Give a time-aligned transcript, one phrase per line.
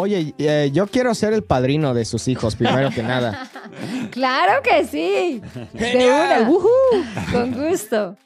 [0.00, 3.48] Oye, eh, yo quiero ser el padrino de sus hijos, primero que nada.
[4.10, 5.40] Claro que sí.
[5.72, 6.48] De una.
[6.48, 6.68] Woohoo.
[7.32, 8.16] Con gusto.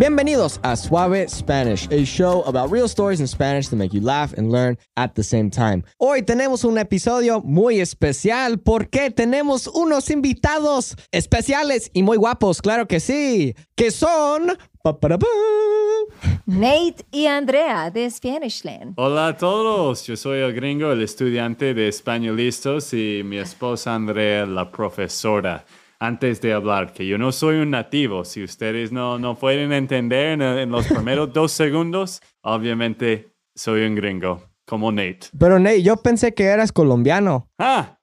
[0.00, 4.32] Bienvenidos a Suave Spanish, a show about real stories in Spanish to make you laugh
[4.32, 5.84] and learn at the same time.
[5.98, 12.88] Hoy tenemos un episodio muy especial porque tenemos unos invitados especiales y muy guapos, claro
[12.88, 14.56] que sí, que son...
[16.46, 18.94] Nate y Andrea de Spanishland.
[18.96, 24.46] Hola a todos, yo soy el gringo, el estudiante de españolistas y mi esposa Andrea,
[24.46, 25.66] la profesora.
[26.02, 30.28] Antes de hablar, que yo no soy un nativo, si ustedes no, no pueden entender
[30.28, 35.28] en, en los primeros dos segundos, obviamente soy un gringo, como Nate.
[35.38, 37.48] Pero Nate, yo pensé que eras colombiano.
[37.58, 37.98] Ah,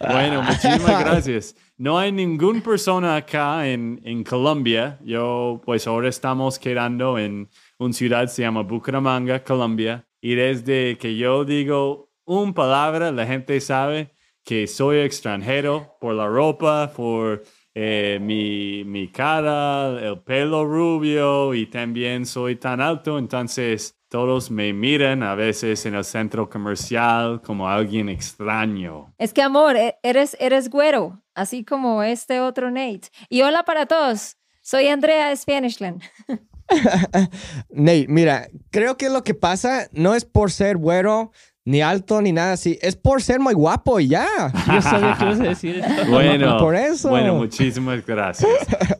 [0.00, 1.54] bueno, muchísimas gracias.
[1.78, 4.98] No hay ninguna persona acá en, en Colombia.
[5.04, 7.48] Yo, pues ahora estamos quedando en
[7.78, 10.06] una ciudad se llama Bucaramanga, Colombia.
[10.20, 14.15] Y desde que yo digo una palabra, la gente sabe
[14.46, 17.42] que soy extranjero por la ropa, por
[17.74, 23.18] eh, mi, mi cara, el pelo rubio y también soy tan alto.
[23.18, 29.12] Entonces todos me miran a veces en el centro comercial como alguien extraño.
[29.18, 33.08] Es que, amor, e- eres, eres güero, así como este otro Nate.
[33.28, 34.36] Y hola para todos.
[34.62, 36.02] Soy Andrea de Spanishland.
[37.70, 41.32] Nate, mira, creo que lo que pasa no es por ser güero,
[41.66, 42.78] ni alto, ni nada así.
[42.80, 44.26] Es por ser muy guapo y ya.
[44.72, 46.10] Yo sabía que ibas a decir eso.
[46.10, 47.08] Bueno, Por eso.
[47.10, 48.48] Bueno, muchísimas gracias.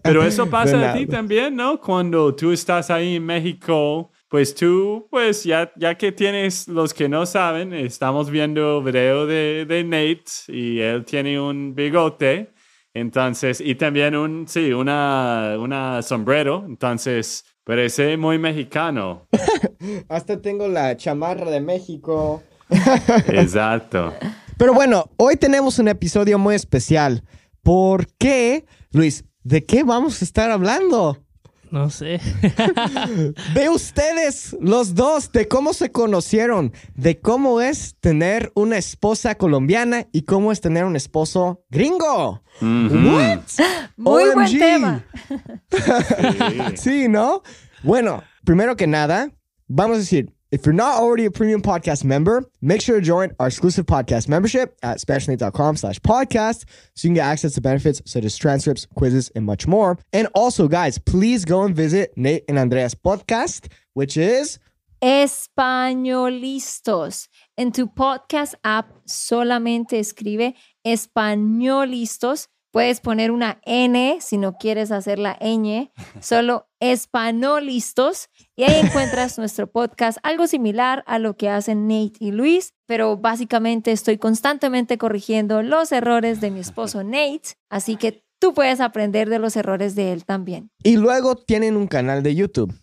[0.03, 1.81] Pero eso pasa a ti también, ¿no?
[1.81, 7.09] Cuando tú estás ahí en México, pues tú, pues ya, ya que tienes los que
[7.09, 12.53] no saben, estamos viendo el video de, de Nate y él tiene un bigote.
[12.93, 16.65] Entonces, y también un, sí, una, una sombrero.
[16.67, 19.29] Entonces, parece muy mexicano.
[20.09, 22.43] Hasta tengo la chamarra de México.
[23.29, 24.15] Exacto.
[24.57, 27.23] Pero bueno, hoy tenemos un episodio muy especial.
[27.63, 29.25] ¿Por qué, Luis?
[29.43, 31.27] ¿De qué vamos a estar hablando?
[31.71, 32.21] No sé.
[33.55, 40.07] De ustedes, los dos, de cómo se conocieron, de cómo es tener una esposa colombiana
[40.13, 42.43] y cómo es tener un esposo gringo.
[42.61, 43.41] What?
[43.97, 45.05] Muy buen tema.
[45.71, 46.77] Sí.
[46.77, 47.43] Sí, ¿no?
[47.83, 49.31] Bueno, primero que nada,
[49.67, 53.33] vamos a decir, if you're not already a premium podcast member, make sure to join
[53.41, 56.65] our exclusive podcast membership at SpanishLink.com slash podcast
[56.95, 59.99] so you can get access to benefits such as transcripts, quizzes, and much more.
[60.13, 64.59] And also, guys, please go and visit Nate and Andrea's podcast, which is
[65.03, 67.29] Españolistos.
[67.57, 70.55] En tu podcast app solamente escribe
[70.85, 72.49] Españolistos.
[72.71, 75.91] Puedes poner una N si no quieres hacer la ñ,
[76.21, 78.29] solo Españolistos.
[78.55, 83.17] Y ahí encuentras nuestro podcast, algo similar a lo que hacen Nate y Luis, pero
[83.17, 89.29] básicamente estoy constantemente corrigiendo los errores de mi esposo Nate, así que tú puedes aprender
[89.29, 90.71] de los errores de él también.
[90.83, 92.75] Y luego tienen un canal de YouTube.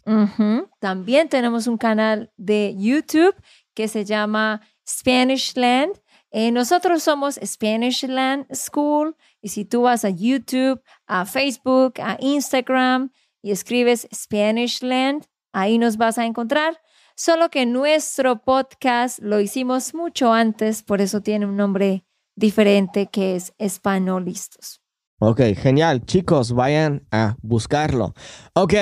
[0.79, 3.35] También tenemos un canal de YouTube
[3.73, 5.93] que se llama Spanishland.
[6.35, 13.11] Eh, nosotros somos Spanishland School y si tú vas a YouTube, a Facebook, a Instagram
[13.43, 16.81] y escribes Spanishland, ahí nos vas a encontrar.
[17.15, 22.03] Solo que nuestro podcast lo hicimos mucho antes, por eso tiene un nombre
[22.35, 24.81] diferente que es Espanolistos.
[25.19, 26.03] Ok, genial.
[26.03, 28.15] Chicos, vayan a buscarlo.
[28.55, 28.73] Ok,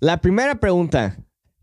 [0.00, 1.16] la primera pregunta.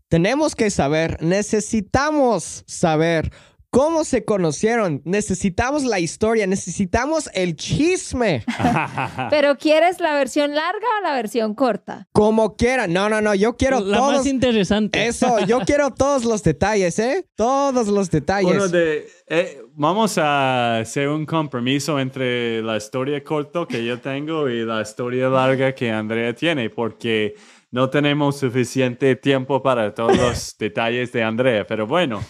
[0.08, 3.30] Tenemos que saber, necesitamos saber
[3.76, 5.02] cómo se conocieron.
[5.04, 8.42] Necesitamos la historia, necesitamos el chisme.
[9.30, 12.08] Pero ¿quieres la versión larga o la versión corta?
[12.12, 12.94] Como quieran.
[12.94, 14.16] No, no, no, yo quiero La todos.
[14.16, 15.06] más interesante.
[15.06, 17.28] Eso, yo quiero todos los detalles, ¿eh?
[17.34, 18.54] Todos los detalles.
[18.54, 24.48] Uno de, eh, vamos a hacer un compromiso entre la historia corta que yo tengo
[24.48, 27.34] y la historia larga que Andrea tiene, porque
[27.70, 31.66] no tenemos suficiente tiempo para todos los detalles de Andrea.
[31.66, 32.22] Pero bueno,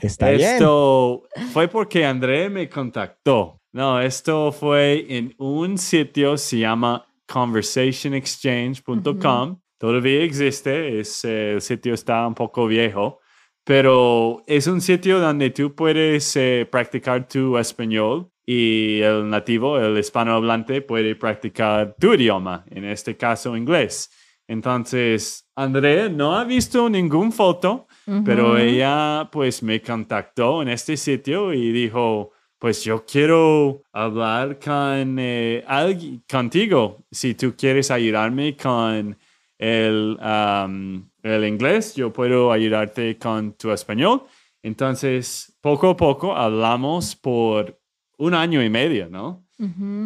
[0.00, 0.54] Está bien.
[0.54, 3.60] esto fue porque Andrea me contactó.
[3.72, 9.60] No, esto fue en un sitio, se llama conversationexchange.com.
[9.78, 13.20] Todavía existe, es, eh, el sitio está un poco viejo,
[13.64, 19.98] pero es un sitio donde tú puedes eh, practicar tu español y el nativo, el
[19.98, 24.10] hispanohablante, puede practicar tu idioma, en este caso inglés.
[24.46, 27.86] Entonces, Andrea no ha visto ninguna foto,
[28.24, 35.18] pero ella pues me contactó en este sitio y dijo, pues yo quiero hablar con
[35.18, 39.16] eh, alguien, contigo, si tú quieres ayudarme con
[39.58, 44.24] el, um, el inglés, yo puedo ayudarte con tu español.
[44.62, 47.78] Entonces, poco a poco hablamos por
[48.18, 49.44] un año y medio, ¿no?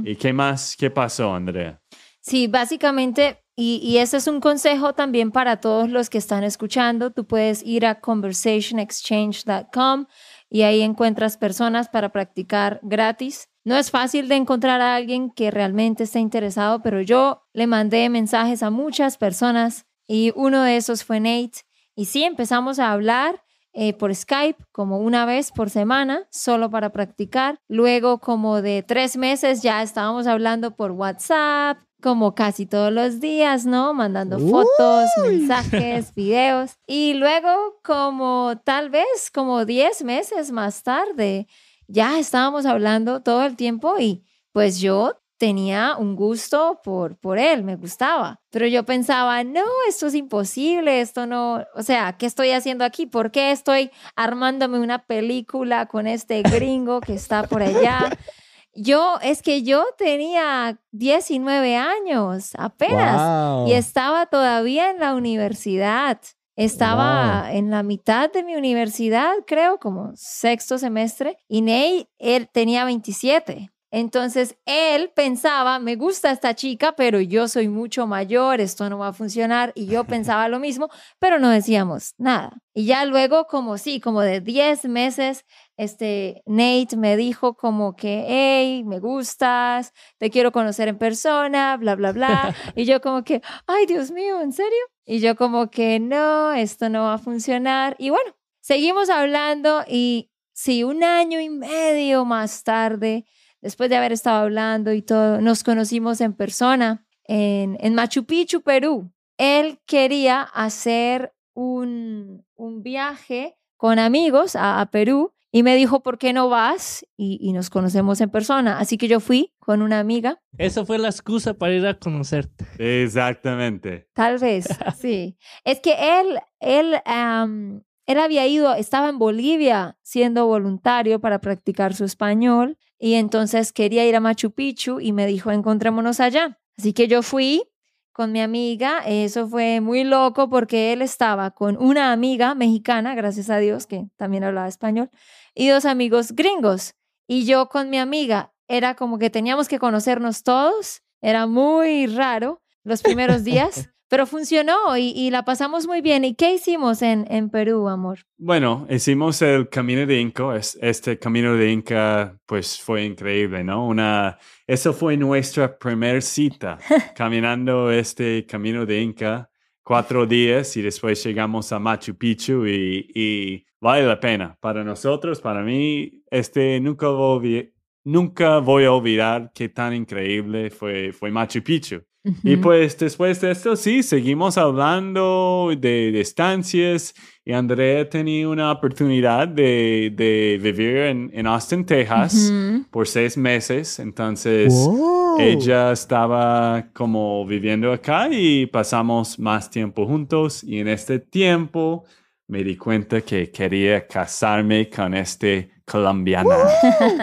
[0.04, 0.76] ¿Y qué más?
[0.76, 1.80] ¿Qué pasó, Andrea?
[2.28, 7.10] Sí, básicamente, y, y ese es un consejo también para todos los que están escuchando.
[7.10, 10.04] Tú puedes ir a conversationexchange.com
[10.50, 13.48] y ahí encuentras personas para practicar gratis.
[13.64, 18.10] No es fácil de encontrar a alguien que realmente esté interesado, pero yo le mandé
[18.10, 21.62] mensajes a muchas personas y uno de esos fue Nate.
[21.94, 23.42] Y sí, empezamos a hablar
[23.72, 27.58] eh, por Skype como una vez por semana, solo para practicar.
[27.68, 33.66] Luego, como de tres meses, ya estábamos hablando por WhatsApp, como casi todos los días,
[33.66, 33.94] ¿no?
[33.94, 35.38] Mandando fotos, Uy.
[35.38, 36.76] mensajes, videos.
[36.86, 41.46] Y luego, como tal vez como diez meses más tarde,
[41.86, 47.62] ya estábamos hablando todo el tiempo y pues yo tenía un gusto por, por él,
[47.62, 48.40] me gustaba.
[48.50, 53.06] Pero yo pensaba, no, esto es imposible, esto no, o sea, ¿qué estoy haciendo aquí?
[53.06, 58.10] ¿Por qué estoy armándome una película con este gringo que está por allá?
[58.80, 63.68] Yo, es que yo tenía 19 años apenas Wow.
[63.68, 66.20] y estaba todavía en la universidad.
[66.54, 72.84] Estaba en la mitad de mi universidad, creo, como sexto semestre, y Ney, él tenía
[72.84, 73.70] 27.
[73.90, 79.08] Entonces él pensaba, me gusta esta chica, pero yo soy mucho mayor, esto no va
[79.08, 79.72] a funcionar.
[79.74, 80.88] Y yo pensaba lo mismo,
[81.18, 82.62] pero no decíamos nada.
[82.74, 85.44] Y ya luego, como sí, como de 10 meses,
[85.76, 91.96] este Nate me dijo como que, hey, me gustas, te quiero conocer en persona, bla,
[91.96, 92.54] bla, bla.
[92.76, 94.78] y yo como que, ay, Dios mío, ¿en serio?
[95.06, 97.96] Y yo como que, no, esto no va a funcionar.
[97.98, 103.24] Y bueno, seguimos hablando y sí, un año y medio más tarde,
[103.60, 108.62] después de haber estado hablando y todo, nos conocimos en persona en, en Machu Picchu,
[108.62, 109.12] Perú.
[109.36, 116.18] Él quería hacer un, un viaje con amigos a, a Perú y me dijo, ¿por
[116.18, 117.06] qué no vas?
[117.16, 118.78] Y, y nos conocemos en persona.
[118.78, 122.66] Así que yo fui con una amiga, Esa fue la excusa para ir a conocerte.
[122.78, 124.08] Exactamente.
[124.14, 124.66] tal vez,
[124.98, 125.36] sí.
[125.64, 131.94] Es que él, él, am, él había ido, estaba en Bolivia siendo voluntario para practicar
[131.94, 136.58] su español y entonces quería ir a Machu Picchu y me dijo, encontrémonos allá.
[136.78, 137.64] Así que yo fui
[138.12, 143.50] con mi amiga, eso fue muy loco porque él estaba con una amiga mexicana, gracias
[143.50, 145.10] a Dios, que también hablaba español,
[145.54, 146.94] y dos amigos gringos.
[147.26, 152.62] Y yo con mi amiga, era como que teníamos que conocernos todos, era muy raro
[152.84, 156.24] los primeros días, pero funcionó y, y la pasamos muy bien.
[156.24, 158.20] ¿Y qué hicimos en, en Perú, amor?
[158.38, 160.56] Bueno, hicimos el Camino de Inca.
[160.56, 163.86] Es- Este Camino de Inca, pues fue increíble, ¿no?
[163.86, 166.78] Una, eso fue nuestra primer cita,
[167.16, 169.50] caminando este Camino de Inca,
[169.82, 174.56] cuatro días y después llegamos a Machu Picchu y, y vale la pena.
[174.60, 177.72] Para nosotros, para mí, este nunca voy,
[178.04, 182.02] nunca voy a olvidar qué tan increíble fue, fue Machu Picchu.
[182.42, 187.14] Y pues después de esto, sí, seguimos hablando de distancias
[187.44, 192.84] y Andrea tenía una oportunidad de, de vivir en, en Austin, Texas Ujú.
[192.90, 193.98] por seis meses.
[193.98, 195.38] Entonces, Wow.
[195.40, 202.04] ella estaba como viviendo acá y pasamos más tiempo juntos y en este tiempo
[202.48, 206.50] me di cuenta que quería casarme con este colombiano.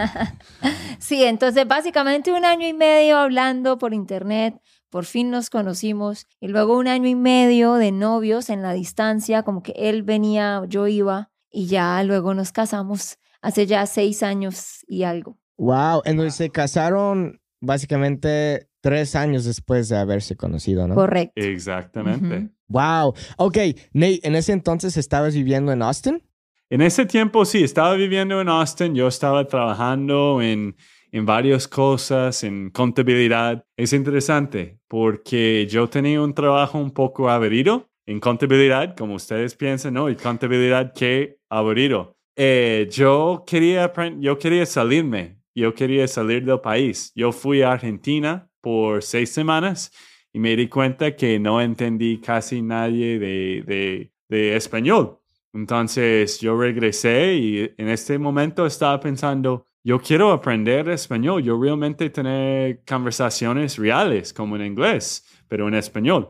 [0.98, 4.54] Sí, entonces básicamente un año y medio hablando por internet,
[4.90, 9.42] por fin nos conocimos y luego un año y medio de novios en la distancia,
[9.42, 14.84] como que él venía, yo iba y ya luego nos casamos hace ya seis años
[14.86, 15.38] y algo.
[15.58, 16.02] Wow.
[16.04, 20.94] Entonces se casaron básicamente tres años después de haberse conocido, ¿no?
[20.94, 21.32] Correcto.
[21.36, 22.50] Exactamente.
[22.68, 23.14] Wow.
[23.36, 23.58] Ok,
[23.92, 26.22] Nate, en ese entonces estabas viviendo en Austin.
[26.68, 30.76] En ese tiempo sí, estaba viviendo en Austin, yo estaba trabajando en,
[31.12, 33.64] en varias cosas, en contabilidad.
[33.76, 39.94] Es interesante porque yo tenía un trabajo un poco aburrido en contabilidad, como ustedes piensan,
[39.94, 40.08] ¿no?
[40.08, 42.16] Y contabilidad, qué aburrido.
[42.36, 47.12] Eh, yo, quería, yo quería salirme, yo quería salir del país.
[47.14, 49.90] Yo fui a Argentina por seis semanas
[50.32, 55.18] y me di cuenta que no entendí casi nadie de, de, de español.
[55.54, 62.10] Entonces yo regresé y en este momento estaba pensando, yo quiero aprender español, yo realmente
[62.10, 66.28] tener conversaciones reales como en inglés, pero en español.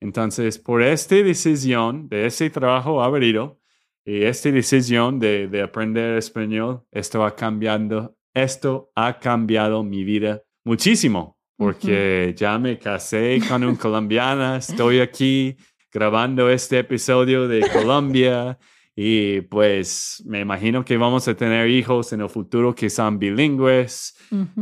[0.00, 3.60] Entonces, por esta decisión de ese trabajo aburrido
[4.06, 10.42] y esta decisión de, de aprender español, esto ha cambiando, esto ha cambiado mi vida
[10.64, 11.36] muchísimo.
[11.58, 15.58] porque ya me casé con un colombiana, estoy aquí
[15.92, 18.58] grabando este episodio de Colombia
[18.96, 24.14] y pues me imagino que vamos a tener hijos en el futuro que sean bilingües.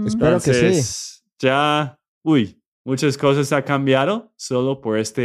[0.06, 1.20] Espero que sí.
[1.38, 5.22] Ya, uy, muchas cosas han cambiado solo por esta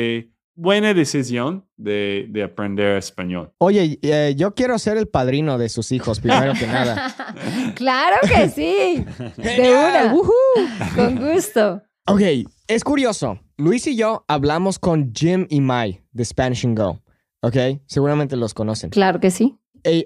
[0.56, 3.54] buena decisión de, de aprender español.
[3.60, 7.16] Oye, eh, yo quiero ser el padrino de sus hijos, primero que nada.
[7.76, 9.06] claro que sí.
[9.38, 10.14] De una.
[10.96, 11.84] Con gusto.
[12.08, 12.22] Ok,
[12.68, 13.40] es curioso.
[13.58, 17.02] Luis y yo hablamos con Jim y Mai de Spanish and Go.
[17.48, 18.90] Ok, seguramente los conocen.
[18.90, 19.58] Claro que sí.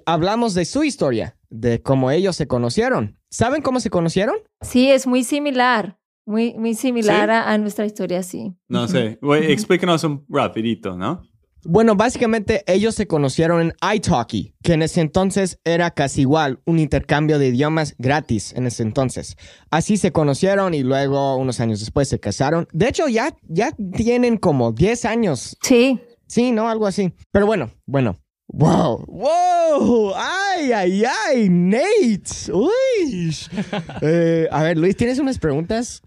[0.05, 3.17] Hablamos de su historia, de cómo ellos se conocieron.
[3.31, 4.35] ¿Saben cómo se conocieron?
[4.61, 5.97] Sí, es muy similar.
[6.23, 7.31] Muy, muy similar ¿Sí?
[7.31, 8.53] a, a nuestra historia, sí.
[8.67, 11.23] No sé, güey, explícanos un rapidito, ¿no?
[11.63, 16.77] Bueno, básicamente ellos se conocieron en iTalki, que en ese entonces era casi igual, un
[16.77, 19.35] intercambio de idiomas gratis en ese entonces.
[19.71, 22.67] Así se conocieron y luego, unos años después, se casaron.
[22.71, 25.57] De hecho, ya, ya tienen como 10 años.
[25.61, 25.99] Sí.
[26.31, 26.69] Sí, ¿no?
[26.69, 27.11] Algo así.
[27.31, 28.17] Pero bueno, bueno.
[28.47, 29.05] ¡Wow!
[29.05, 30.13] ¡Wow!
[30.15, 31.49] ¡Ay, ay, ay!
[31.49, 32.53] ¡Nate!
[32.53, 33.35] ¡Uy!
[34.01, 36.01] Eh, a ver, Luis, ¿tienes unas preguntas?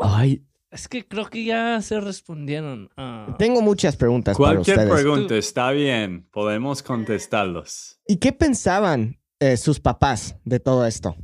[0.00, 2.90] Ay, Es que creo que ya se respondieron.
[2.96, 5.02] Ah, tengo muchas preguntas para Cualquier ustedes.
[5.02, 7.98] pregunta está bien, podemos contestarlos.
[8.06, 11.16] ¿Y qué pensaban eh, sus papás de todo esto?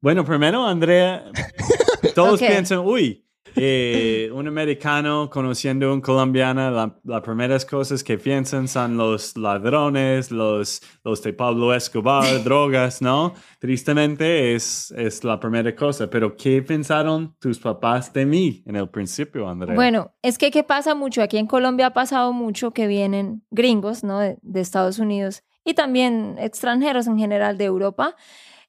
[0.00, 1.30] Bueno, primero, Andrea,
[2.14, 3.27] todos piensan, uy,
[3.60, 9.36] eh, un americano conociendo a un colombiano, la- las primeras cosas que piensan son los
[9.36, 13.34] ladrones, los, los de Pablo Escobar, drogas, ¿no?
[13.58, 18.88] Tristemente es, es la primera cosa, pero ¿qué pensaron tus papás de mí en el
[18.88, 19.74] principio, Andrea?
[19.74, 21.22] Bueno, es que ¿qué pasa mucho?
[21.22, 24.18] Aquí en Colombia ha pasado mucho que vienen gringos, ¿no?
[24.20, 28.16] De, de Estados Unidos y también extranjeros en general de Europa.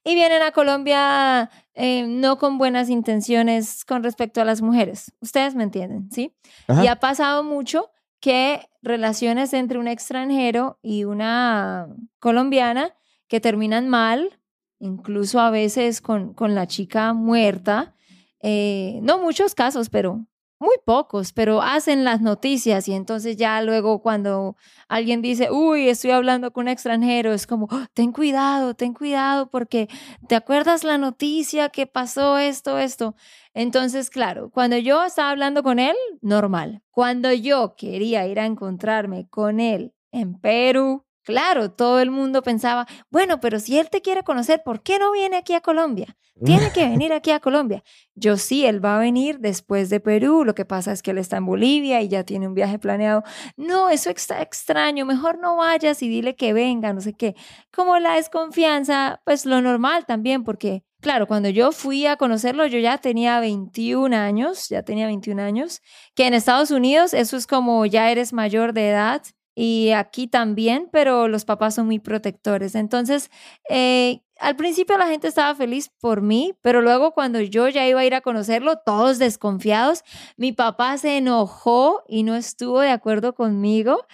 [0.02, 1.50] Y vienen a Colombia
[1.82, 5.12] eh, no con buenas intenciones con respecto a las mujeres.
[5.20, 6.34] Ustedes me entienden, ¿sí?
[6.68, 6.84] Ajá.
[6.84, 12.94] Y ha pasado mucho que relaciones entre un extranjero y una colombiana
[13.28, 14.38] que terminan mal,
[14.78, 17.94] incluso a veces con, con la chica muerta.
[18.42, 20.26] Eh, no muchos casos, pero
[20.60, 24.56] muy pocos, pero hacen las noticias y entonces ya luego cuando
[24.88, 29.48] alguien dice, uy, estoy hablando con un extranjero, es como, "Oh, ten cuidado, ten cuidado
[29.50, 29.88] porque
[30.28, 33.14] te acuerdas la noticia que pasó esto, esto.
[33.54, 36.82] Entonces, claro, cuando yo estaba hablando con él, normal.
[36.90, 42.86] Cuando yo quería ir a encontrarme con él en Perú, claro, todo el mundo pensaba,
[43.10, 46.16] bueno, pero si él te quiere conocer, ¿por qué no viene aquí a Colombia?
[46.44, 47.82] Tiene que venir aquí a Colombia.
[48.14, 50.44] Yo sí, él va a venir después de Perú.
[50.44, 53.22] Lo que pasa es que él está en Bolivia y ya tiene un viaje planeado.
[53.56, 55.04] No, eso está extraño.
[55.06, 57.34] Mejor no vayas y dile que venga, no sé qué.
[57.72, 62.78] Como la desconfianza, pues lo normal también, porque claro, cuando yo fui a conocerlo, yo
[62.78, 65.80] ya tenía 21 años, ya tenía 21 años,
[66.14, 69.22] que en Estados Unidos eso es como ya eres mayor de edad
[69.62, 72.74] y aquí también, pero los papás son muy protectores.
[72.74, 73.30] Entonces,
[73.68, 78.00] eh, al principio la gente estaba feliz por mí, pero luego cuando yo ya iba
[78.00, 80.02] a ir a conocerlo, todos desconfiados,
[80.38, 84.06] mi papá se enojó y no estuvo de acuerdo conmigo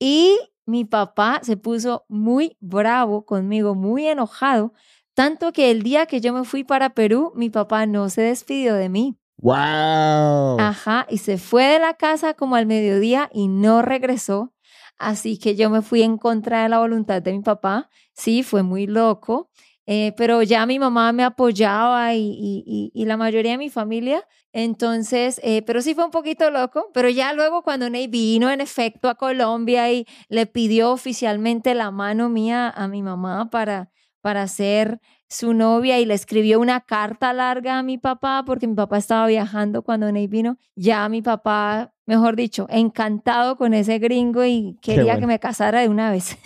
[0.00, 0.36] y
[0.66, 4.72] mi papá se puso muy bravo conmigo, muy enojado,
[5.14, 8.74] tanto que el día que yo me fui para Perú, mi papá no se despidió
[8.74, 9.16] de mí.
[9.40, 10.58] ¡Wow!
[10.58, 14.52] Ajá, y se fue de la casa como al mediodía y no regresó.
[14.98, 17.88] Así que yo me fui en contra de la voluntad de mi papá.
[18.14, 19.50] Sí, fue muy loco,
[19.86, 24.26] eh, pero ya mi mamá me apoyaba y, la mayoría de mi familia.
[24.52, 26.90] Entonces, eh, pero sí fue un poquito loco.
[26.92, 31.90] Pero ya luego cuando Ney vino en efecto a Colombia y le pidió oficialmente la
[31.90, 33.90] mano mía a mi mamá para,
[34.20, 38.74] para ser su novia y le escribió una carta larga a mi papá porque mi
[38.74, 40.58] papá estaba viajando cuando Ney vino.
[40.74, 45.20] Ya mi papá, mejor dicho, encantado con ese gringo y quería bueno.
[45.20, 46.38] que me casara de una vez.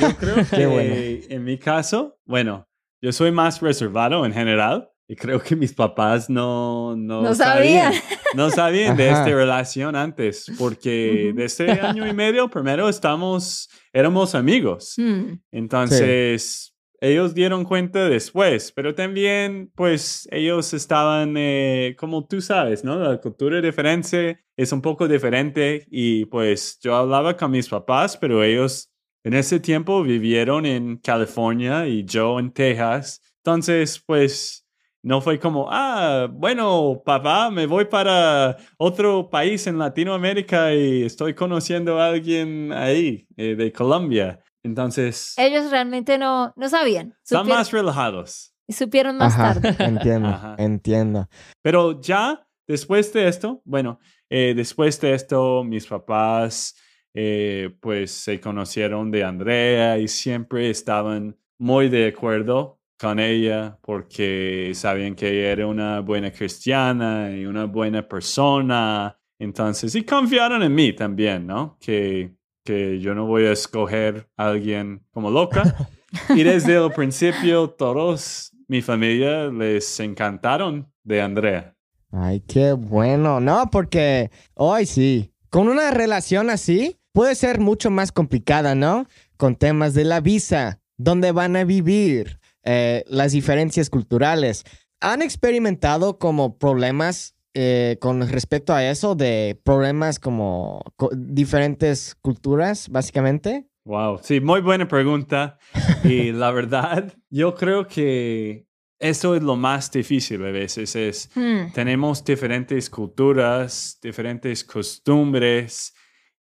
[0.00, 0.94] Yo creo que bueno.
[1.28, 2.68] en mi caso, bueno,
[3.00, 7.94] yo soy más reservado en general y creo que mis papás no, no, No sabían.
[8.34, 14.34] No sabían de esta relación antes, porque de este año y medio primero estamos, éramos
[14.34, 14.94] amigos.
[14.98, 22.84] Hmm, Entonces, ellos dieron cuenta después, pero también, pues, ellos estaban, eh, como tú sabes,
[22.84, 22.96] ¿no?
[22.98, 28.42] La cultura diferente es un poco diferente y pues yo hablaba con mis papás, pero
[28.42, 28.90] ellos
[29.24, 33.20] en ese tiempo vivieron en California y yo en Texas.
[33.44, 34.66] Entonces, pues,
[35.02, 41.34] no fue como, ah, bueno, papá, me voy para otro país en Latinoamérica y estoy
[41.34, 44.40] conociendo a alguien ahí, eh, de Colombia.
[44.62, 47.14] Entonces, Ellos realmente no, no sabían.
[47.22, 48.54] están Supieron- más relajados.
[48.66, 49.76] Y supieron más Ajá, tarde.
[49.84, 50.54] entiendo, Ajá.
[50.58, 51.28] entiendo.
[51.62, 53.98] Pero ya después de esto, bueno,
[54.28, 56.76] eh, después de esto, mis papás
[57.14, 64.72] eh, pues se conocieron de Andrea y siempre estaban muy de acuerdo con ella porque
[64.74, 69.18] sabían que ella era una buena cristiana y una buena persona.
[69.38, 71.78] Entonces, y confiaron en mí también, ¿no?
[71.80, 72.34] Que,
[72.68, 75.74] que yo no voy a escoger a alguien como loca.
[76.34, 81.76] Y desde el principio, todos, mi familia, les encantaron de Andrea.
[82.10, 83.40] Ay, qué bueno.
[83.40, 89.06] No, porque hoy sí, con una relación así puede ser mucho más complicada, ¿no?
[89.36, 94.64] Con temas de la visa, dónde van a vivir, eh, las diferencias culturales.
[95.00, 102.88] ¿Han experimentado como problemas eh, con respecto a eso, de problemas como co- diferentes culturas,
[102.88, 103.66] básicamente?
[103.84, 105.58] Wow, sí, muy buena pregunta.
[106.04, 108.64] Y la verdad, yo creo que
[109.00, 111.72] eso es lo más difícil a veces, es Hmm.
[111.74, 115.94] tenemos diferentes culturas, diferentes costumbres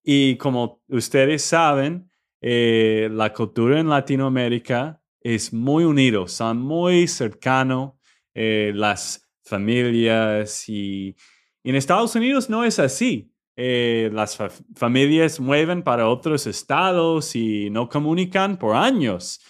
[0.03, 7.93] y como ustedes saben, eh, la cultura en Latinoamérica es muy unido, son muy cercanos
[8.35, 11.15] eh, las familias y,
[11.63, 13.31] y en Estados Unidos no es así.
[13.57, 19.41] Eh, las fa- familias mueven para otros estados y no comunican por años.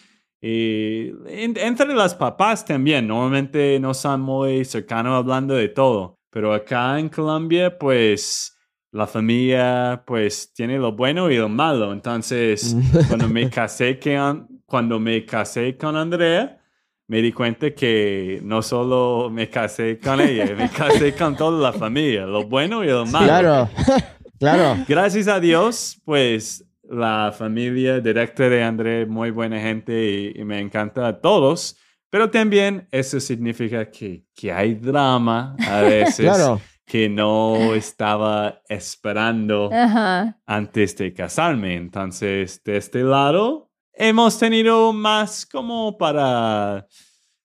[0.41, 6.53] Y en- entre las papás también, normalmente no son muy cercanos hablando de todo, pero
[6.53, 8.51] acá en Colombia, pues
[8.93, 11.93] la familia, pues tiene lo bueno y lo malo.
[11.93, 12.77] Entonces,
[13.09, 16.61] cuando me casé con, cuando me casé con Andrea,
[17.09, 21.79] me di cuenta que no solo me casé con ella, me casé con toda la
[21.79, 23.27] familia, lo bueno y lo malo.
[23.27, 23.69] Claro,
[24.39, 24.85] claro.
[24.89, 30.61] Gracias a Dios, pues la familia directa de André, muy buena gente y, y me
[30.61, 31.77] encanta a todos,
[32.11, 36.61] pero también eso significa que, que hay drama a veces Claro.
[36.87, 40.39] que no estaba esperando Ajá.
[40.47, 41.75] antes de casarme.
[41.75, 43.64] Entonces, de este lado,
[43.97, 46.87] hemos tenido más como para,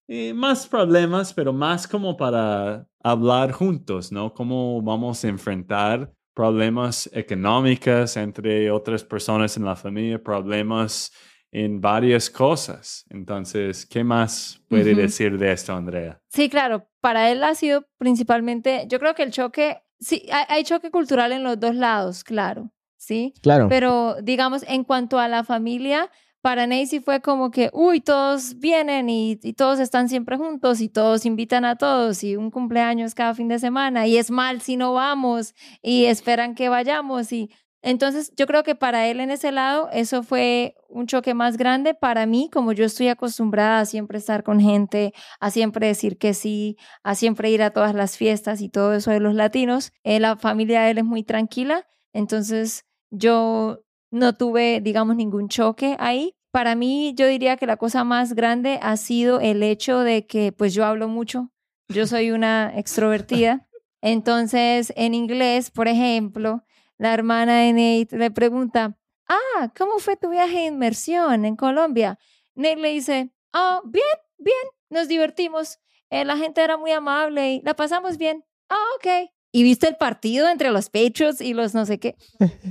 [0.07, 4.33] eh, más problemas, pero más como para hablar juntos, ¿no?
[4.33, 11.11] Cómo vamos a enfrentar problemas económicos entre otras personas en la familia, problemas
[11.51, 13.05] en varias cosas.
[13.09, 16.19] Entonces, ¿qué más puede decir de esto, Andrea?
[16.29, 20.63] Sí, claro, para él ha sido principalmente, yo creo que el choque, sí, hay, hay
[20.63, 23.33] choque cultural en los dos lados, claro, ¿sí?
[23.41, 23.67] Claro.
[23.67, 29.09] Pero digamos, en cuanto a la familia, para Nancy fue como que, uy, todos vienen
[29.09, 33.47] y, todos están siempre juntos y todos invitan a todos y un cumpleaños cada fin
[33.47, 38.45] de semana y es mal si no vamos y esperan que vayamos y entonces yo
[38.45, 41.93] creo que para él en ese lado eso fue un choque más grande.
[41.93, 46.33] Para mí como yo estoy acostumbrada a siempre estar con gente, a siempre decir que
[46.33, 50.19] sí, a siempre ir a todas las fiestas y todo eso de los latinos, eh,
[50.19, 56.35] la familia de él es muy tranquila, entonces yo no tuve, digamos, ningún choque ahí.
[56.51, 60.51] Para mí, yo diría que la cosa más grande ha sido el hecho de que,
[60.51, 61.51] pues, yo hablo mucho.
[61.89, 63.67] Yo soy una extrovertida.
[64.01, 66.63] Entonces, en inglés, por ejemplo,
[66.97, 72.17] la hermana de Nate le pregunta, ah, ¿cómo fue tu viaje de inmersión en Colombia?
[72.55, 74.05] Nate le dice, ah, bien,
[74.37, 74.55] bien,
[74.89, 75.79] nos divertimos.
[76.09, 78.43] Eh, la gente era muy amable y la pasamos bien.
[78.69, 79.29] Ah, ok.
[79.51, 82.15] ¿Y viste el partido entre los Patriots y los no sé qué?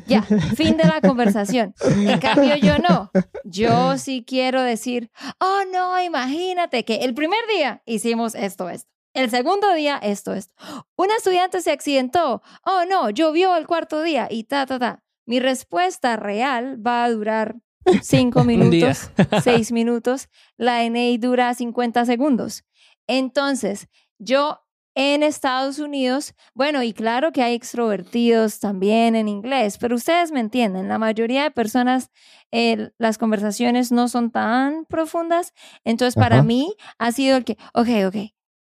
[0.06, 0.22] Ya,
[0.56, 1.74] fin de la conversación.
[1.84, 3.10] En cambio, yo no.
[3.44, 5.10] Yo sí quiero decir,
[5.40, 8.88] oh no, imagínate que el primer día hicimos esto, esto.
[9.14, 10.54] El segundo día, esto, esto.
[10.96, 12.42] Un estudiante se accidentó.
[12.64, 15.02] Oh no, llovió el cuarto día y ta, ta, ta.
[15.26, 17.56] Mi respuesta real va a durar
[18.02, 19.10] cinco minutos,
[19.42, 20.28] seis minutos.
[20.56, 22.64] La NA dura 50 segundos.
[23.08, 23.88] Entonces,
[24.18, 24.60] yo
[25.00, 30.40] en Estados Unidos, bueno, y claro que hay extrovertidos también en inglés, pero ustedes me
[30.40, 32.10] entienden, la mayoría de personas,
[32.50, 35.52] eh, las conversaciones no son tan profundas,
[35.84, 36.44] entonces para Ajá.
[36.44, 38.16] mí ha sido el que, ok, ok,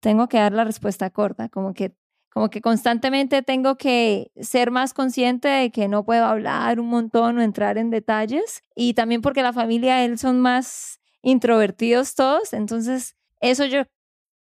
[0.01, 1.95] tengo que dar la respuesta corta, como que,
[2.33, 7.37] como que constantemente tengo que ser más consciente de que no puedo hablar un montón
[7.37, 13.15] o entrar en detalles, y también porque la familia, él son más introvertidos todos, entonces
[13.41, 13.83] eso yo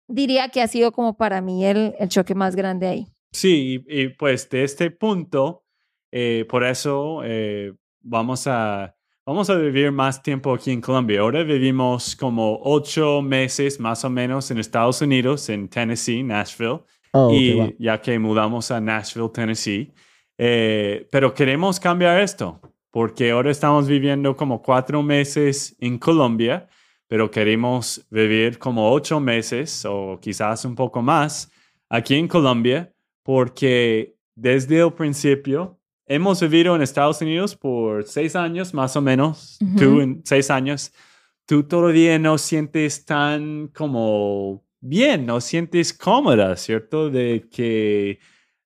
[0.08, 3.08] diría que ha sido como para mí el, el choque más grande ahí.
[3.32, 5.64] Sí, y, y, pues de este punto,
[6.12, 11.22] eh, por eso eh, vamos, a, vamos a vivir más tiempo aquí en Colombia.
[11.22, 16.82] Ahora vivimos como ocho meses más o menos en Estados Unidos, en Tennessee, Nashville,
[17.16, 17.70] Oh, y va.
[17.78, 19.94] ya que mudamos a Nashville, Tennessee.
[20.38, 26.68] Eh, pero queremos cambiar esto, porque ahora estamos viviendo como cuatro meses en Colombia,
[27.14, 31.48] pero queremos vivir como ocho meses o quizás un poco más
[31.88, 38.74] aquí en Colombia porque desde el principio hemos vivido en Estados Unidos por seis años
[38.74, 40.92] más o menos, tú en seis años,
[41.46, 47.12] tú todavía no sientes tan como bien, no sientes cómoda, ¿cierto?
[47.12, 48.18] De que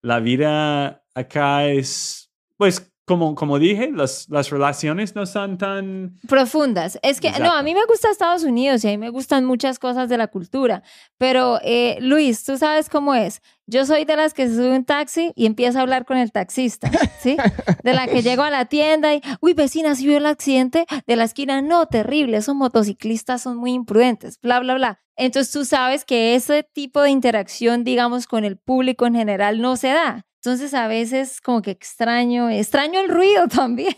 [0.01, 6.19] la vida acá es, pues, como, como dije, las, las relaciones no son tan...
[6.27, 6.99] Profundas.
[7.03, 9.79] Es que, no, a mí me gusta Estados Unidos y a mí me gustan muchas
[9.79, 10.83] cosas de la cultura,
[11.17, 13.41] pero eh, Luis, tú sabes cómo es.
[13.65, 16.33] Yo soy de las que se sube un taxi y empieza a hablar con el
[16.33, 16.91] taxista,
[17.21, 17.37] ¿sí?
[17.81, 21.15] De la que llego a la tienda y, uy, vecina, ¿sí vio el accidente de
[21.15, 21.61] la esquina?
[21.61, 24.99] No, terrible, esos motociclistas son muy imprudentes, bla, bla, bla.
[25.15, 29.77] Entonces tú sabes que ese tipo de interacción, digamos, con el público en general no
[29.77, 30.26] se da.
[30.37, 33.95] Entonces a veces como que extraño, extraño el ruido también,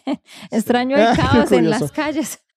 [0.52, 2.39] extraño el caos en las calles.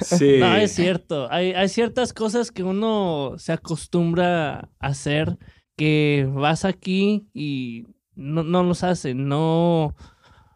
[0.00, 0.38] Sí.
[0.38, 1.30] No, es cierto.
[1.30, 5.36] Hay, hay ciertas cosas que uno se acostumbra a hacer
[5.76, 9.28] que vas aquí y no, no los hacen.
[9.28, 9.94] No,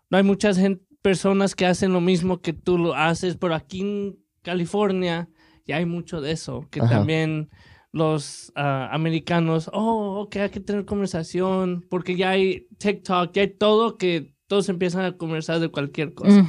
[0.09, 0.59] no hay muchas
[1.03, 5.29] personas que hacen lo mismo que tú lo haces, pero aquí en California
[5.67, 6.91] ya hay mucho de eso, que Ajá.
[6.91, 7.51] también
[7.93, 13.49] los ah, americanos, oh, ok, hay que tener conversación, porque ya hay TikTok, ya hay
[13.49, 16.45] todo que todos empiezan a conversar de cualquier cosa.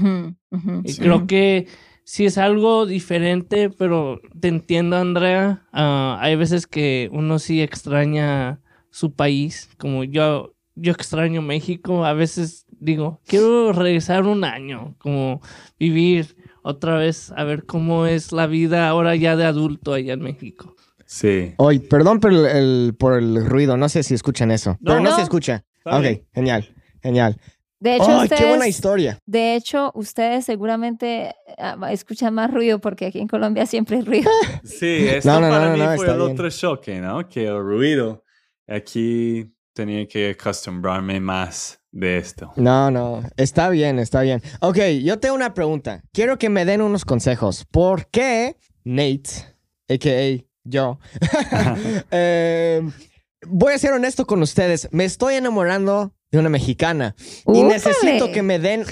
[0.84, 1.01] Y Sí.
[1.01, 1.67] creo que
[2.06, 5.65] sí es algo diferente, pero te entiendo, Andrea.
[5.71, 12.06] Ah, hay veces que uno sí extraña su país, como yo, yo extraño México.
[12.06, 15.41] A veces digo, quiero regresar un año, como
[15.79, 20.21] vivir otra vez, a ver cómo es la vida ahora ya de adulto allá en
[20.21, 20.75] México.
[21.13, 21.54] Sí.
[21.58, 23.78] Oye, perdón por el, el- por el ruido.
[23.78, 24.71] No sé si escuchan eso.
[24.80, 25.15] No, pero no, no.
[25.15, 25.63] se escucha.
[25.78, 26.28] Está ok, bien.
[26.34, 27.39] genial, genial.
[27.80, 29.19] De hecho, ¡Ay, qué buena ustedes, historia!
[29.26, 34.32] de hecho, ustedes seguramente ah, escuchan más ruido porque aquí en Colombia siempre hay ruido.
[34.63, 36.32] Sí, esto No, no, para no, mí no, fue el bien.
[36.32, 37.28] otro choque, ¿no?
[37.30, 38.23] Que el ruido.
[38.67, 42.54] Aquí tenía que acostumbrarme más de esto.
[42.56, 44.41] No, no, está bien, está bien.
[44.62, 46.02] Ok, yo tengo una pregunta.
[46.12, 47.65] Quiero que me den unos consejos.
[47.69, 49.30] ¿Por qué Nate,
[49.89, 50.43] a.k.a.
[50.65, 50.97] yo,
[52.12, 52.82] eh,
[53.47, 58.41] voy a ser honesto con ustedes, me estoy enamorando de una mexicana y necesito que
[58.41, 58.86] me den,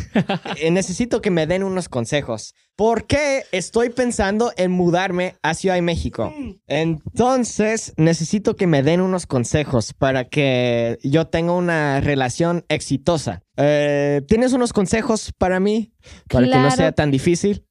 [0.57, 2.53] eh, necesito que me den unos consejos.
[2.75, 6.31] ¿Por qué estoy pensando en mudarme a Ciudad de México?
[6.67, 13.41] Entonces, necesito que me den unos consejos para que yo tenga una relación exitosa.
[13.57, 15.95] Eh, ¿Tienes unos consejos para mí?
[16.29, 17.65] Para que no sea tan difícil.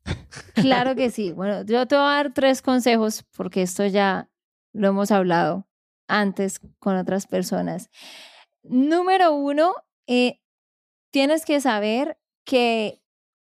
[0.54, 1.30] Claro que sí.
[1.30, 4.28] Bueno, yo te voy a dar tres consejos porque esto ya
[4.72, 5.69] lo hemos hablado
[6.10, 7.90] antes con otras personas.
[8.62, 9.74] Número uno,
[10.06, 10.40] eh,
[11.12, 13.02] tienes que saber que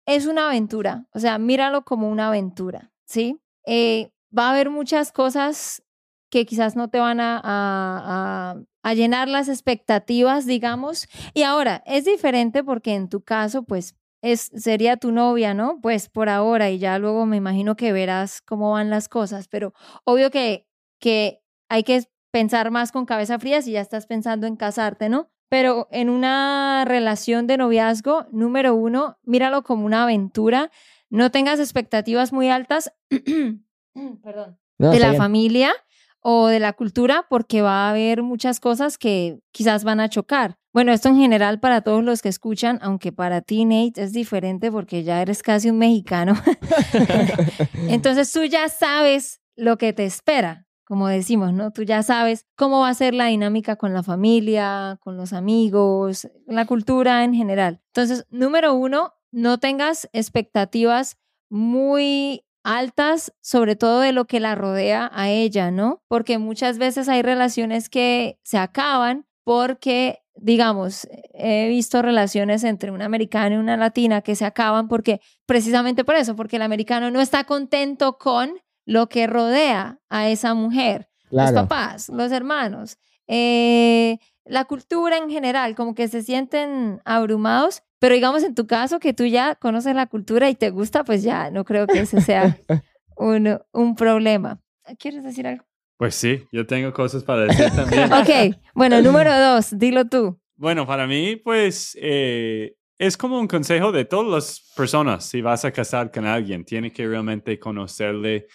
[0.07, 1.07] es una aventura.
[1.13, 3.39] O sea, míralo como una aventura, ¿sí?
[3.65, 5.83] Eh, va a haber muchas cosas
[6.29, 11.07] que quizás no te van a, a- a- llenar las expectativas, digamos.
[11.33, 15.79] Y ahora, es diferente porque en tu caso, pues, es, sería tu novia, ¿no?
[15.81, 19.73] Pues por ahora y ya luego me imagino que verás cómo van las cosas, pero
[20.05, 20.67] obvio que,
[20.99, 25.29] que hay que pensar más con cabeza fría si ya estás pensando en casarte, ¿no?
[25.49, 30.71] Pero en una relación de noviazgo, número uno, míralo como una aventura,
[31.09, 32.91] no tengas expectativas muy altas,
[34.23, 35.21] perdón, No, de la bien.
[35.21, 35.71] familia
[36.19, 40.57] o de la cultura porque va a haber muchas cosas que quizás van a chocar.
[40.73, 44.69] Bueno, esto en general para todos los que escuchan, aunque para ti, Nate, es diferente
[44.71, 46.33] porque ya eres casi un mexicano.
[47.87, 51.71] Entonces tú ya sabes lo que te espera, como decimos, ¿no?
[51.71, 56.30] Tú ya sabes cómo va a ser la dinámica con la familia, con los amigos,
[56.47, 57.82] la cultura en general.
[57.88, 61.17] Entonces, número uno, no tengas expectativas
[61.50, 66.04] muy altas, sobre todo de lo que la rodea a ella, ¿no?
[66.08, 73.02] Porque muchas veces hay relaciones que se acaban porque, digamos, he visto relaciones entre un
[73.02, 77.19] americano y una latina que se acaban porque, precisamente por eso, porque el americano no
[77.19, 78.52] está contento con
[78.88, 82.97] lo que rodea a esa mujer, los papás, los hermanos,
[83.28, 89.00] eh, la cultura en general, como que se sienten abrumados, pero digamos en tu caso
[89.00, 92.21] que tú ya conoces la cultura y te gusta, pues ya no creo que ese
[92.21, 92.58] sea
[93.17, 94.62] un, un problema.
[94.97, 95.65] ¿Quieres decir algo?
[95.97, 98.10] Pues sí, yo tengo cosas para decir también.
[98.13, 100.39] Ok, bueno, número dos, dilo tú.
[100.56, 105.26] Bueno, para mí, pues, eh, es como un consejo de todas las personas.
[105.26, 108.47] Si vas a casar con alguien, tiene que realmente conocerle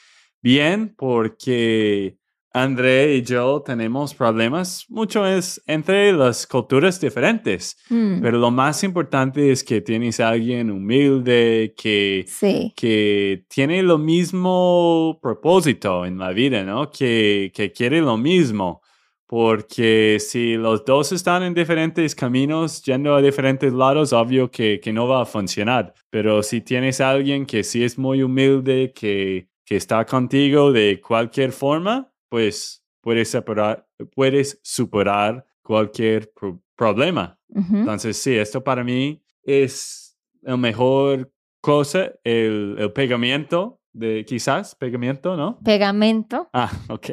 [0.43, 2.17] bien porque
[2.55, 8.85] André y yo tenemos problemas, mucho es entre las culturas diferentes, Mm, pero lo más
[8.85, 12.73] importante es que tienes a alguien humilde que, sí.
[12.77, 16.91] que tiene lo mismo propósito en la vida, ¿no?
[16.91, 18.83] Que, que quiere lo mismo.
[19.27, 24.93] Porque si los dos están en diferentes caminos, yendo a diferentes lados, obvio que, que
[24.93, 25.95] no va a funcionar.
[26.11, 31.01] Pero si tienes a alguien que sí es muy humilde, que, que está contigo de
[31.01, 37.39] cualquier forma, pues puedes superar, puedes superar cualquier pro- problema.
[37.49, 37.77] Ujú.
[37.79, 41.33] Entonces, sí, esto para mí es la mejor
[41.63, 45.59] cosa, el, el pegamento de quizás, pegamento, ¿no?
[45.65, 46.51] Pegamento.
[46.53, 47.07] Ah, ok.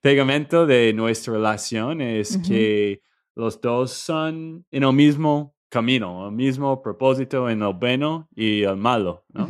[0.00, 3.02] Pegamento de nuestra relación es que
[3.34, 8.76] los dos son en el mismo camino, el mismo propósito en el bueno y el
[8.76, 9.48] malo, ¿no?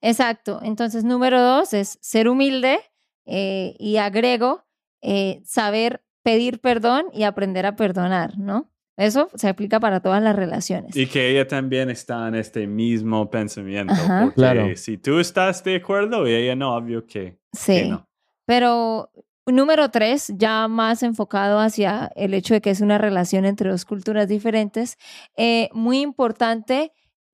[0.00, 0.60] Exacto.
[0.62, 2.78] Entonces, número dos es ser humilde
[3.26, 4.64] eh, y agrego
[5.02, 8.70] eh, saber pedir perdón y aprender a perdonar, ¿no?
[8.96, 10.94] Eso se aplica para todas las relaciones.
[10.94, 13.94] Y que ella también está en este mismo pensamiento.
[13.94, 14.20] Ajá.
[14.24, 14.76] Porque Claro.
[14.76, 17.88] si tú estás de acuerdo y ella no, obvio que, que Sí.
[17.88, 18.06] no.
[18.44, 19.10] Pero
[19.46, 23.84] número tres, ya más enfocado hacia el hecho de que es una relación entre dos
[23.84, 24.96] culturas diferentes,
[25.36, 26.92] eh, muy importante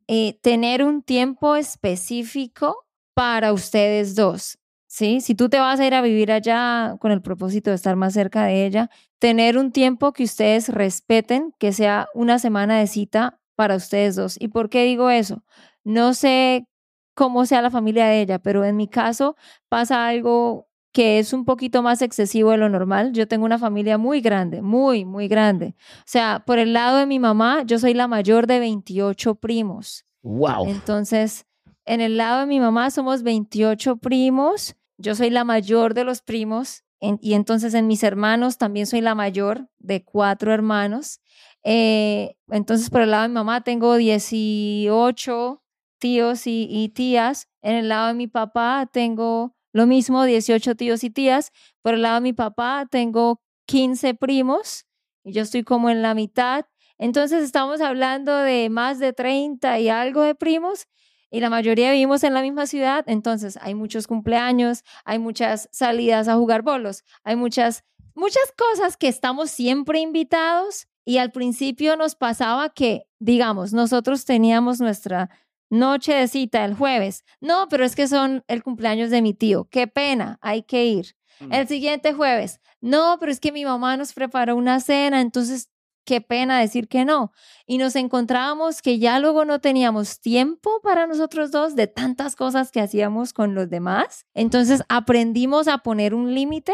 [0.08, 4.58] eh, tener un tiempo específico para ustedes dos.
[4.86, 5.20] ¿sí?
[5.20, 8.14] Si tú te vas a ir a vivir allá con el propósito de estar más
[8.14, 13.40] cerca de ella, tener un tiempo que ustedes respeten, que sea una semana de cita
[13.56, 14.36] para ustedes dos.
[14.40, 15.42] ¿Y por qué digo eso?
[15.84, 16.66] No sé
[17.14, 19.36] cómo sea la familia de ella, pero en mi caso
[19.68, 20.65] pasa algo
[20.96, 23.12] que es un poquito más excesivo de lo normal.
[23.12, 25.74] Yo tengo una familia muy grande, muy, muy grande.
[25.98, 30.06] O sea, por el lado de mi mamá, yo soy la mayor de 28 primos.
[30.22, 30.66] Wow.
[30.68, 31.44] Entonces,
[31.84, 34.74] en el lado de mi mamá somos 28 primos.
[34.96, 36.82] Yo soy la mayor de los primos.
[36.98, 41.20] en- y entonces en mis hermanos también soy la mayor de cuatro hermanos.
[41.62, 45.62] Eh, entonces, por el lado de mi mamá tengo 18
[45.98, 47.48] tíos y, y tías.
[47.62, 51.52] En el lado de mi papá tengo lo mismo, 18 tíos y tías.
[51.82, 54.86] Por el lado de mi papá tengo 15 primos
[55.22, 56.66] y yo estoy como en la mitad.
[56.98, 60.86] Entonces estamos hablando de más de 30 y algo de primos
[61.30, 63.04] y la mayoría vivimos en la misma ciudad.
[63.06, 67.84] Entonces hay muchos cumpleaños, hay muchas salidas a jugar bolos, hay muchas,
[68.14, 74.80] muchas cosas que estamos siempre invitados y al principio nos pasaba que, digamos, nosotros teníamos
[74.80, 75.30] nuestra
[75.70, 77.24] noche de cita el jueves.
[77.40, 79.68] No, pero es que son el cumpleaños de mi tío.
[79.70, 81.16] Qué pena, hay que ir.
[81.40, 81.52] Mm.
[81.52, 82.60] El siguiente jueves.
[82.80, 85.70] No, pero es que mi mamá nos preparó una cena, entonces
[86.04, 87.32] qué pena decir que no.
[87.66, 92.70] Y nos encontrábamos que ya luego no teníamos tiempo para nosotros dos de tantas cosas
[92.70, 94.24] que hacíamos con los demás.
[94.32, 96.72] Entonces aprendimos a poner un límite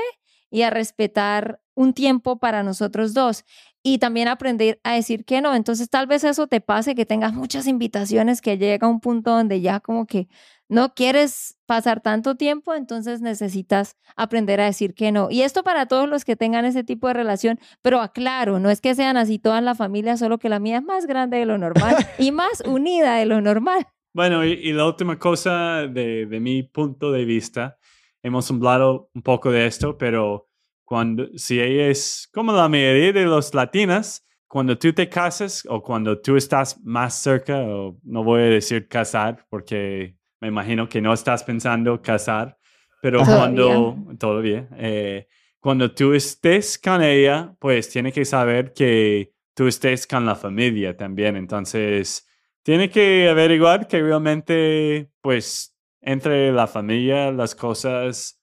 [0.50, 3.44] y a respetar un tiempo para nosotros dos.
[3.82, 5.54] Y también aprender a decir que no.
[5.54, 9.60] Entonces tal vez eso te pase, que tengas muchas invitaciones, que llega un punto donde
[9.60, 10.28] ya como que
[10.72, 15.30] no quieres pasar tanto tiempo, entonces necesitas aprender a decir que no.
[15.30, 18.80] Y esto para todos los que tengan ese tipo de relación, pero aclaro, no es
[18.80, 21.58] que sean así todas la familia, solo que la mía es más grande de lo
[21.58, 23.86] normal y más unida de lo normal.
[24.14, 27.76] Bueno, y, y la última cosa de, de mi punto de vista,
[28.22, 30.48] hemos hablado un poco de esto, pero
[30.92, 35.82] cuando, si ella es como la mayoría de los latinas, cuando tú te casas o
[35.82, 41.00] cuando tú estás más cerca, o no voy a decir casar, porque me imagino que
[41.00, 42.58] no estás pensando casar,
[43.00, 43.38] pero Todavía.
[43.38, 45.28] cuando, todavía, eh,
[45.60, 50.94] cuando tú estés con ella, pues tiene que saber que tú estés con la familia
[50.94, 51.36] también.
[51.36, 52.28] Entonces,
[52.62, 58.41] tiene que averiguar que realmente, pues, entre la familia las cosas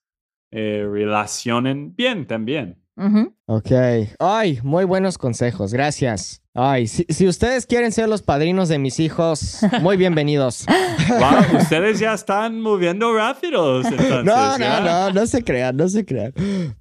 [0.50, 2.76] eh, relacionen bien también.
[3.46, 3.70] Ok.
[4.18, 5.72] Ay, muy buenos consejos.
[5.72, 6.42] Gracias.
[6.52, 10.66] Ay, si, si ustedes quieren ser los padrinos de mis hijos, muy bienvenidos.
[11.10, 13.84] Wow, ustedes ya están moviendo rápidos.
[13.86, 16.32] Entonces, No, no, no, no se crean, no se crean.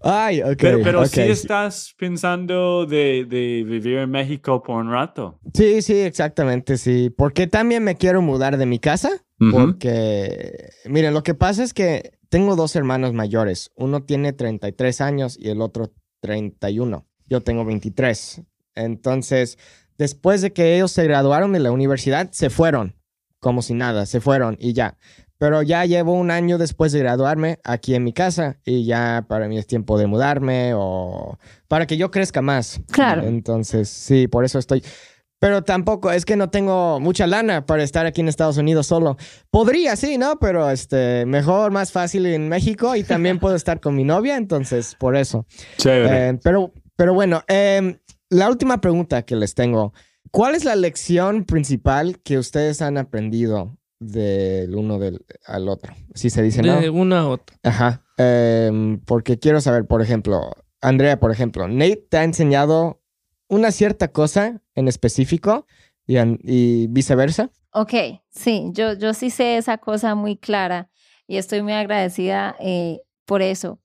[0.01, 0.57] Ay, ok.
[0.59, 1.07] Pero, pero ok.
[1.07, 5.39] sí estás pensando de, de vivir en México por un rato.
[5.55, 7.09] Sí, sí, exactamente, sí.
[7.09, 9.09] Porque también me quiero mudar de mi casa.
[9.51, 13.71] Porque, miren, lo que pasa es que tengo dos hermanos mayores.
[13.75, 17.05] Uno tiene 33 años y el otro 31.
[17.27, 18.41] Yo tengo 23.
[18.75, 19.57] Entonces,
[19.97, 22.95] después de que ellos se graduaron de la universidad, se fueron.
[23.39, 24.97] Como si nada, se fueron y ya.
[25.37, 29.47] Pero ya llevo un año después de graduarme aquí en mi casa y ya para
[29.47, 31.37] mí es tiempo de mudarme o
[31.69, 32.81] para que yo crezca más.
[32.91, 33.23] Claro.
[33.23, 34.83] Entonces, sí, por eso estoy.
[35.39, 39.17] Pero tampoco, es que no tengo mucha lana para estar aquí en Estados Unidos solo.
[39.49, 40.37] Podría, sí, ¿no?
[40.37, 44.95] Pero este, mejor, más fácil en México y también puedo estar con mi novia, entonces
[44.99, 45.45] por eso.
[45.77, 46.29] Chévere.
[46.29, 47.99] Eh, pero, pero bueno, eh,
[48.29, 49.93] la última pregunta que les tengo.
[50.31, 55.93] ¿Cuál es la lección principal que ustedes han aprendido del uno del, al otro?
[56.13, 56.79] Si se dice, ¿no?
[56.79, 57.57] De uno a otro.
[57.63, 58.03] Ajá.
[58.17, 63.01] Em, porque quiero saber, por ejemplo, Andrea, por ejemplo, Nate te ha enseñado
[63.49, 65.65] una cierta cosa en específico
[66.07, 67.51] y, viceversa.
[67.71, 67.93] Ok,
[68.29, 70.89] sí, yo, yo sí sé esa cosa muy clara
[71.27, 73.79] y estoy muy agradecida eh, por eso.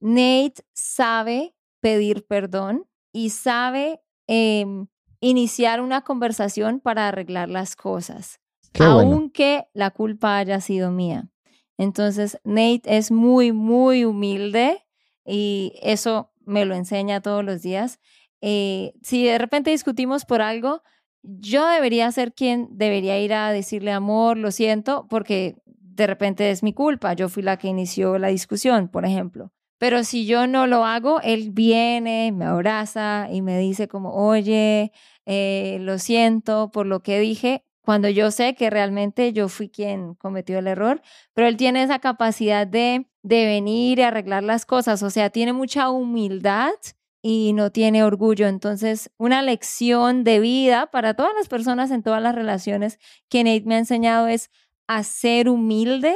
[0.00, 4.86] Nate sabe pedir perdón y sabe em,
[5.20, 8.40] iniciar una conversación para arreglar las cosas,
[8.72, 9.12] Qué bueno.
[9.12, 11.28] aunque la culpa haya sido mía.
[11.76, 14.84] Entonces, Nate es muy, muy humilde
[15.24, 18.00] y eso me lo enseña todos los días.
[18.40, 20.82] Eh, si de repente discutimos por algo,
[21.22, 26.62] yo debería ser quien debería ir a decirle amor, lo siento, porque de repente es
[26.62, 29.52] mi culpa, yo fui la que inició la discusión, por ejemplo.
[29.78, 34.92] Pero si yo no lo hago, él viene, me abraza y me dice como, oye,
[35.26, 40.14] eh, lo siento por lo que dije, cuando yo sé que realmente yo fui quien
[40.14, 41.00] cometió el error,
[41.32, 45.52] pero él tiene esa capacidad de, de venir y arreglar las cosas, o sea, tiene
[45.52, 46.72] mucha humildad
[47.30, 48.46] y no tiene orgullo.
[48.46, 53.64] Entonces, una lección de vida para todas las personas en todas las relaciones que Nate
[53.66, 54.48] me ha enseñado es
[54.86, 56.14] a ser humilde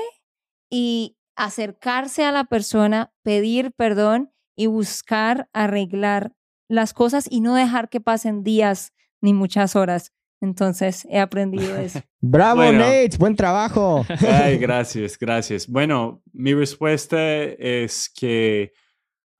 [0.70, 6.32] y acercarse a la persona, pedir perdón y buscar arreglar
[6.66, 10.14] las cosas y no dejar que pasen días ni muchas horas.
[10.40, 12.00] Entonces, he aprendido eso.
[12.22, 12.78] Bravo, Bueno.
[12.78, 14.06] Nate, buen trabajo.
[14.26, 15.68] Ay, gracias, gracias.
[15.68, 18.72] Bueno, mi respuesta es que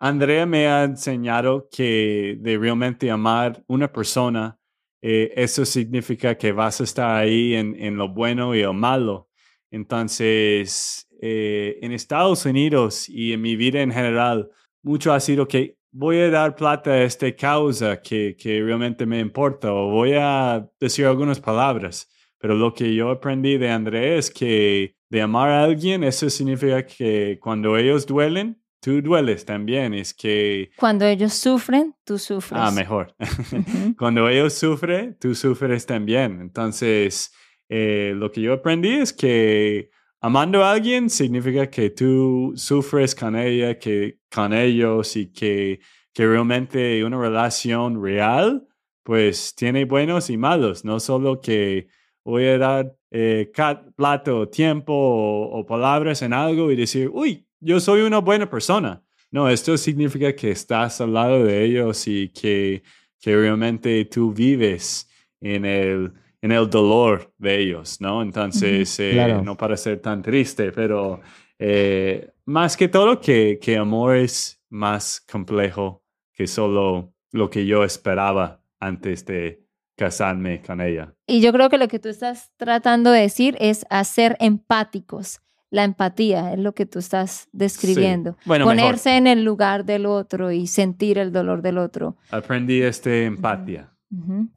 [0.05, 4.59] Andrea me ha enseñado que de realmente amar una persona,
[5.01, 9.29] eh, eso significa que vas a estar ahí en, en lo bueno y lo malo.
[9.71, 14.51] Entonces, eh, en Estados Unidos y en mi vida en general,
[14.83, 19.21] mucho ha sido que voy a dar plata a esta causa que, que realmente me
[19.21, 22.11] importa o voy a decir algunas palabras.
[22.38, 26.85] Pero lo que yo aprendí de André es que de amar a alguien, eso significa
[26.85, 29.95] que cuando ellos duelen, tú dueles también.
[29.95, 32.61] Es que, Cuando ellos sufren, tú sufres.
[32.62, 33.14] ah, mejor.
[33.99, 36.40] Cuando ellos sufren, tú sufres también.
[36.40, 37.33] Entonces,
[37.68, 39.90] eh, lo que yo aprendí es que
[40.21, 45.81] amando a alguien significa que tú sufres con ella, que con ellos y que,
[46.12, 48.66] que realmente una relación real,
[49.05, 51.87] pues tiene buenos y malos, no solo que
[52.25, 53.51] voy a dar eh,
[53.97, 59.03] plato, tiempo o, o palabras en algo y decir, uy, yo soy una buena persona.
[59.31, 62.83] No, esto significa que estás al lado de ellos y que,
[63.18, 65.09] que realmente tú vives
[65.40, 68.20] en el, en el dolor de ellos, ¿no?
[68.20, 69.42] Entonces, eh, Claro.
[69.42, 71.20] no para ser tan triste, pero
[71.59, 76.03] eh, más que todo que, que amor es más complejo
[76.35, 79.62] que solo lo que yo esperaba antes de
[79.96, 81.14] casarme con ella.
[81.27, 85.40] Y yo creo que lo que tú estás tratando de decir es hacer empáticos.
[85.73, 88.37] La empatía es lo que tú estás describiendo.
[88.45, 88.77] Bueno, mejor.
[88.83, 92.19] Ponerse en el lugar del otro y sentir el dolor del otro.
[92.31, 93.89] Aprendí este empatía.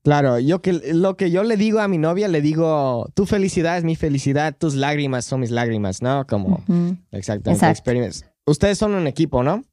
[0.04, 3.78] Claro, yo que lo que yo le digo a mi novia, le digo, tu felicidad
[3.78, 6.28] es mi felicidad, tus lágrimas son mis lágrimas, ¿no?
[6.28, 6.62] Como
[7.12, 7.66] exactamente.
[7.66, 8.28] Exacto.
[8.46, 9.64] Ustedes son un equipo, ¿no?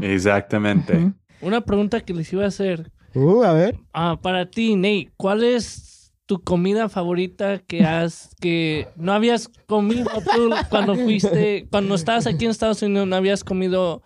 [0.00, 1.12] Exactamente.
[1.40, 2.92] Una pregunta que les iba a hacer.
[3.14, 3.80] Uh, a ver.
[3.92, 5.97] Ah, para ti, Nate, ¿cuál es
[6.28, 12.44] tu comida favorita que has que no habías comido tú cuando fuiste cuando estabas aquí
[12.44, 14.02] en Estados Unidos no habías comido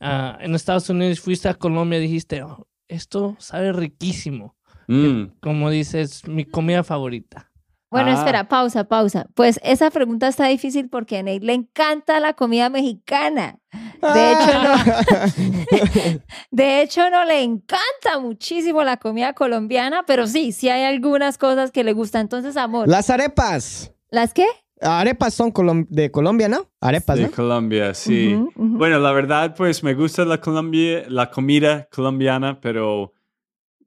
[0.00, 4.56] ah, en Estados Unidos fuiste a Colombia dijiste "Oh, esto sabe riquísimo
[4.88, 5.34] Mm.
[5.40, 7.49] como dices mi comida favorita
[7.90, 8.14] Bueno, Ah.
[8.14, 9.26] espera, pausa, pausa.
[9.34, 13.58] Pues esa pregunta está difícil porque a Nate le encanta la comida mexicana.
[14.00, 16.20] De hecho, no.
[16.50, 21.70] De hecho, no le encanta muchísimo la comida colombiana, pero sí, sí hay algunas cosas
[21.70, 22.22] que le gustan.
[22.22, 23.92] Entonces, amor, Las arepas.
[24.10, 24.46] ¿las qué?
[24.80, 26.70] Arepas son colom- de Colombia, ¿no?
[26.80, 27.30] Arepas, De ¿no?
[27.32, 28.34] Colombia, sí.
[28.56, 33.12] Bueno, la verdad, pues me gusta la, Colombia, la comida colombiana, pero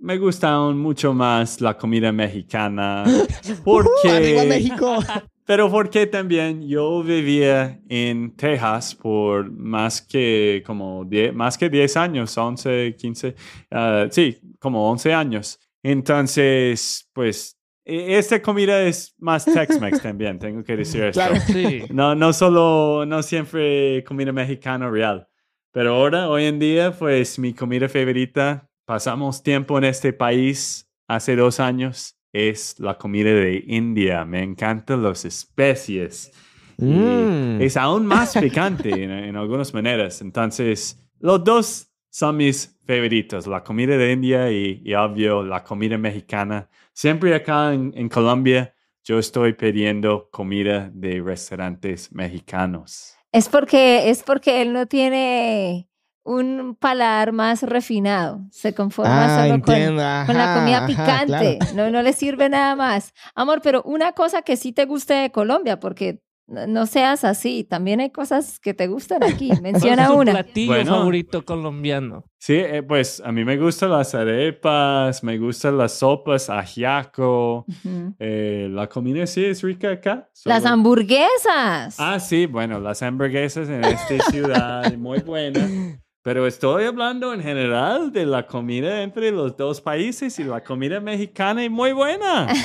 [0.03, 3.05] me gusta aún mucho más la comida mexicana.
[3.63, 4.99] Porque, Arriba México.
[5.45, 11.97] pero porque también yo vivía en Texas por más que como 10, más que 10
[11.97, 13.35] años, 11, 15,
[13.71, 15.59] ah, sí, como 11 años.
[15.81, 21.21] Entonces, pues, e- esta comida es más Tex-Mex también, tengo que decir esto.
[21.21, 21.35] Claro.
[21.47, 25.27] sí No, no solo, no siempre comida mexicana real.
[25.71, 31.35] Pero ahora, hoy en día, pues mi comida favorita, pasamos tiempo en este país hace
[31.35, 34.25] dos años es la comida de India.
[34.25, 36.31] Me encantan las especies.
[36.77, 37.61] Y Mm.
[37.61, 40.21] Es aún más picante en, en algunas maneras.
[40.21, 45.97] Entonces, los dos son mis favoritos, la comida de India y, y obvio la comida
[45.97, 46.69] mexicana.
[46.93, 48.73] Siempre acá en, en Colombia
[49.03, 53.15] yo estoy pidiendo comida de restaurantes mexicanos.
[53.31, 55.89] Es porque, es porque él no tiene
[56.23, 58.41] un paladar más refinado.
[58.51, 60.01] Se conforma Ah, solo con, entiendo.
[60.25, 61.57] con la ajá, comida ajá, picante.
[61.59, 61.73] claro.
[61.75, 63.13] No, no le sirve nada más.
[63.35, 67.63] Amor, pero una cosa que sí te guste de Colombia, porque no seas así.
[67.63, 69.47] También hay cosas que te gustan aquí.
[69.47, 70.31] ¿Cuál es Menciona tu una.
[70.33, 70.95] platillo Bueno.
[70.97, 72.25] favorito colombiano?
[72.37, 77.65] Sí, eh, pues a mí me gustan las arepas, me gustan las sopas, ajiaco.
[77.67, 78.15] Ujú.
[78.19, 80.29] eh, la comida sí es rica acá.
[80.45, 81.95] Las Solo- hamburguesas.
[81.97, 85.69] Ah, sí, bueno, las hamburguesas en esta ciudad, muy buenas.
[86.23, 91.01] Pero estoy hablando en general de la comida entre los dos países y la comida
[91.01, 92.47] mexicana es muy buena.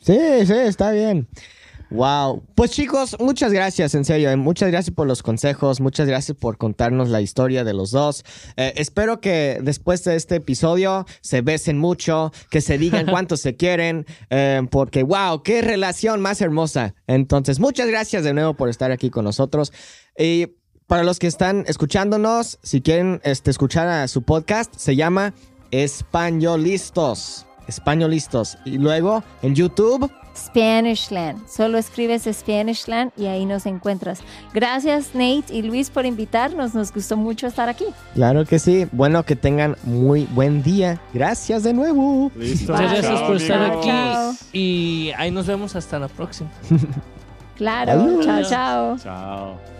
[0.00, 1.28] Sí, sí, está bien.
[1.90, 2.42] Wow.
[2.54, 4.30] Pues chicos, muchas gracias, en serio.
[4.30, 5.80] eh, Muchas gracias por los consejos.
[5.80, 8.24] Muchas gracias por contarnos la historia de los dos.
[8.56, 13.56] Eh, espero que después de este episodio se besen mucho, que se digan cuánto se
[13.56, 16.94] quieren, eh, porque wow, qué relación más hermosa.
[17.06, 19.72] Entonces, muchas gracias de nuevo por estar aquí con nosotros.
[20.18, 20.57] Y
[20.88, 25.34] para los que están escuchándonos, si quieren este, escuchar a su podcast, se llama
[25.70, 27.46] Españolistos.
[27.68, 28.56] Españolistos.
[28.64, 30.10] Y luego en YouTube.
[30.34, 31.46] Spanishland.
[31.46, 34.20] Solo escribes Spanishland y ahí nos encuentras.
[34.54, 36.74] Gracias Nate y Luis por invitarnos.
[36.74, 37.84] Nos gustó mucho estar aquí.
[38.14, 38.86] Claro que sí.
[38.92, 41.02] Bueno, que tengan muy buen día.
[41.12, 42.32] Gracias de nuevo.
[42.34, 42.72] Listo.
[42.72, 43.80] Muchas gracias por estar.
[43.82, 44.30] Chao.
[44.30, 46.50] aquí y ahí nos vemos hasta la próxima.
[47.56, 47.92] Claro.
[47.92, 48.24] Adiós.
[48.24, 48.98] Chao, chao.
[48.98, 49.77] Chao.